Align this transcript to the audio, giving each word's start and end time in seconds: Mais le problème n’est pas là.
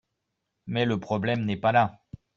Mais 0.65 0.85
le 0.85 0.99
problème 0.99 1.45
n’est 1.45 1.59
pas 1.61 1.71
là. 1.71 2.01